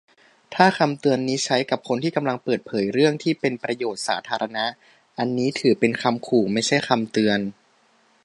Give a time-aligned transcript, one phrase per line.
[0.55, 4.65] ถ้าคำเตือนนี้ใช้กับคนที่กำลังเปิดเผยเรื่องที่เป็นประโยชน์สาธารณะ
[5.17, 7.39] อันนี้ถือเป็นคำขู่ ไม่ใช่คำเตือน